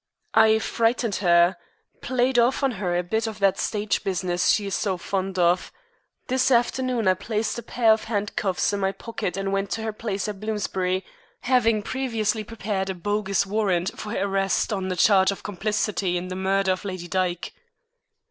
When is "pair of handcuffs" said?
7.61-8.73